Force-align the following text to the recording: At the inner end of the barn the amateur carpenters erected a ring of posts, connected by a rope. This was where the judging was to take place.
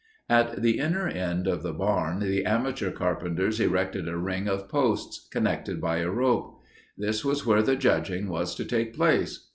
At 0.29 0.63
the 0.63 0.79
inner 0.79 1.07
end 1.07 1.45
of 1.45 1.61
the 1.61 1.73
barn 1.73 2.21
the 2.21 2.43
amateur 2.43 2.89
carpenters 2.89 3.59
erected 3.59 4.07
a 4.09 4.17
ring 4.17 4.47
of 4.47 4.67
posts, 4.67 5.27
connected 5.29 5.79
by 5.79 5.97
a 5.97 6.09
rope. 6.09 6.59
This 6.97 7.23
was 7.23 7.45
where 7.45 7.61
the 7.61 7.75
judging 7.75 8.27
was 8.27 8.55
to 8.55 8.65
take 8.65 8.95
place. 8.95 9.45